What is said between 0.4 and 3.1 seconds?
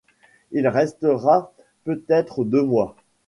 Il restera peut-être deux mois.